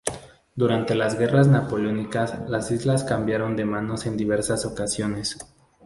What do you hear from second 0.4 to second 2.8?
Durante las Guerras Napoleónicas las